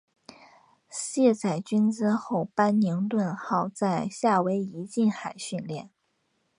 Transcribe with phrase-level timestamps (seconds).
[0.89, 5.91] 卸载军资后班宁顿号在夏威夷近海训练。